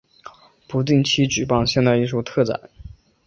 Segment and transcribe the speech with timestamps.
[0.67, 2.59] 不定期举办现代艺术特展。